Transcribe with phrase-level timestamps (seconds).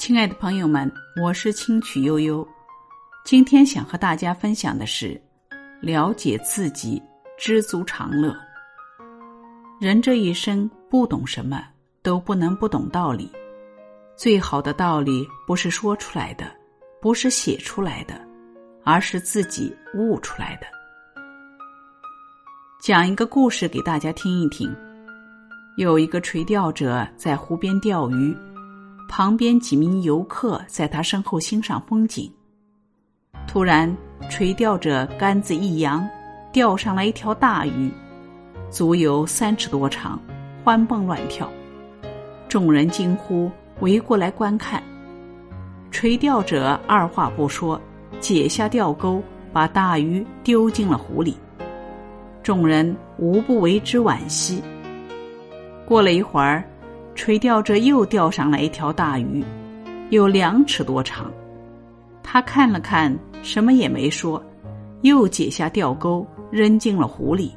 [0.00, 0.90] 亲爱的朋友们，
[1.22, 2.48] 我是清曲悠悠。
[3.22, 5.20] 今天想和大家分享的是：
[5.82, 7.02] 了解自己，
[7.38, 8.34] 知足常乐。
[9.78, 11.62] 人这一生不懂什么，
[12.02, 13.30] 都不能不懂道理。
[14.16, 16.50] 最好的道理不是说出来的，
[17.02, 18.18] 不是写出来的，
[18.82, 20.66] 而是自己悟出来的。
[22.80, 24.74] 讲一个故事给大家听一听。
[25.76, 28.34] 有一个垂钓者在湖边钓鱼。
[29.10, 32.32] 旁边几名游客在他身后欣赏风景。
[33.44, 33.92] 突然，
[34.30, 36.08] 垂钓者杆子一扬，
[36.52, 37.90] 钓上来一条大鱼，
[38.70, 40.16] 足有三尺多长，
[40.62, 41.50] 欢蹦乱跳。
[42.48, 44.80] 众人惊呼，围过来观看。
[45.90, 47.78] 垂钓者二话不说，
[48.20, 49.20] 解下钓钩，
[49.52, 51.36] 把大鱼丢进了湖里。
[52.44, 54.62] 众人无不为之惋惜。
[55.84, 56.62] 过了一会儿。
[57.20, 59.44] 垂钓者又钓上来一条大鱼，
[60.08, 61.30] 有两尺多长。
[62.22, 64.42] 他看了看，什么也没说，
[65.02, 67.54] 又解下钓钩扔进了湖里。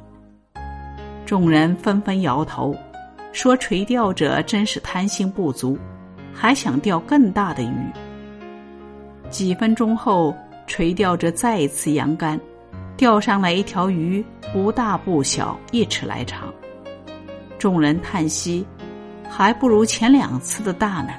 [1.24, 2.76] 众人纷纷摇头，
[3.32, 5.78] 说：“垂钓者真是贪心不足，
[6.34, 7.74] 还想钓更大的鱼。”
[9.30, 12.38] 几分钟后，垂钓者再一次扬竿，
[12.98, 16.52] 钓上来一条鱼，不大不小，一尺来长。
[17.58, 18.62] 众人叹息。
[19.28, 21.12] 还不如前两次的大呢。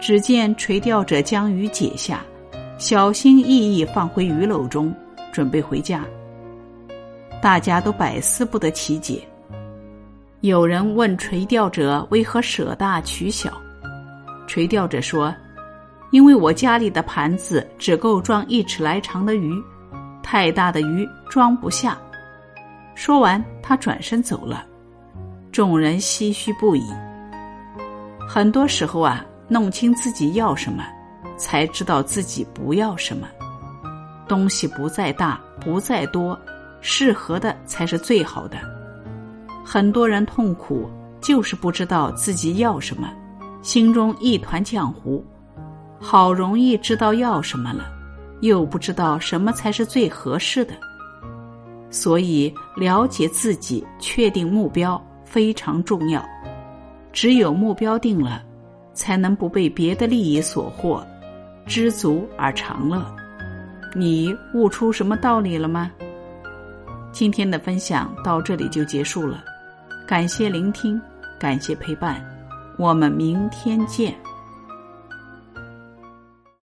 [0.00, 2.20] 只见垂钓者将鱼解下，
[2.78, 4.94] 小心翼翼放回鱼篓中，
[5.32, 6.04] 准备回家。
[7.40, 9.22] 大家都百思不得其解。
[10.40, 13.52] 有人问垂钓者为何舍大取小，
[14.46, 15.34] 垂钓者说
[16.12, 19.52] ：“因为我家里的盘子只够装一尺来长的鱼，
[20.22, 21.98] 太大的鱼装不下。”
[22.94, 24.64] 说完，他转身走了。
[25.58, 26.84] 众人唏嘘不已。
[28.28, 30.84] 很多时候啊，弄清自己要什么，
[31.36, 33.26] 才知道自己不要什么。
[34.28, 36.38] 东西不在大，不在多，
[36.80, 38.56] 适合的才是最好的。
[39.64, 40.88] 很多人痛苦，
[41.20, 43.10] 就是不知道自己要什么，
[43.60, 45.26] 心中一团浆糊。
[45.98, 47.90] 好容易知道要什么了，
[48.42, 50.74] 又不知道什么才是最合适的。
[51.90, 55.04] 所以，了解自己，确定目标。
[55.28, 56.24] 非常重要，
[57.12, 58.42] 只有目标定了，
[58.94, 61.04] 才能不被别的利益所惑，
[61.66, 63.04] 知足而常乐。
[63.94, 65.90] 你悟出什么道理了吗？
[67.12, 69.44] 今天的分享到这里就结束了，
[70.06, 71.00] 感谢聆听，
[71.38, 72.24] 感谢陪伴，
[72.78, 74.14] 我们明天见。